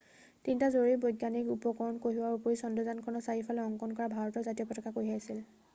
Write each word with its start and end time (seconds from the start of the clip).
তিনিটা 0.45 0.69
জৰুৰী 0.75 0.95
বৈজ্ঞানিক 1.03 1.51
উপকৰণ 1.55 1.99
কঢ়িওৱাৰ 2.05 2.39
উপৰিও 2.39 2.61
চন্দ্ৰযানখনৰ 2.63 3.27
চাৰিওফালে 3.27 3.63
অংকন 3.69 3.95
কৰা 4.01 4.13
ভাৰতৰ 4.17 4.49
জাতীয় 4.49 4.71
পতাকা 4.73 4.97
কঢ়িয়াইছিল 4.99 5.49